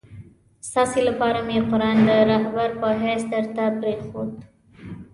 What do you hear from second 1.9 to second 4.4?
د رهبر په حیث درته پرېښود.